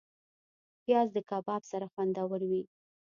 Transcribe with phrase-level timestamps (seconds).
[0.83, 2.63] پیاز د کباب سره خوندور وي